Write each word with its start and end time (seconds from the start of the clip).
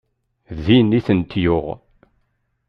Din 0.63 0.89
i 0.97 0.99
ten-tuɣ? 1.05 1.65